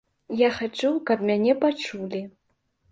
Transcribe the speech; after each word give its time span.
Я 0.39 0.49
хачу, 0.55 0.89
каб 1.11 1.23
мяне 1.31 1.53
пачулі. 1.67 2.27